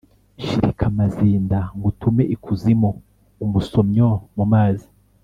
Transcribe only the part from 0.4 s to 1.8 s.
Shirika amazinda